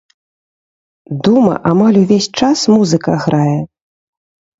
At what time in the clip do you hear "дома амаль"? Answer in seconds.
1.27-1.99